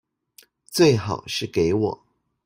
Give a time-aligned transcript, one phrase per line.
[0.65, 2.05] 最好是給我